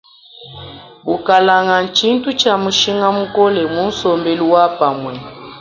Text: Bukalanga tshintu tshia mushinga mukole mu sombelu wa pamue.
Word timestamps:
Bukalanga 1.07 1.75
tshintu 1.95 2.29
tshia 2.39 2.55
mushinga 2.63 3.07
mukole 3.17 3.61
mu 3.73 3.83
sombelu 3.97 4.45
wa 4.53 4.63
pamue. 4.77 5.15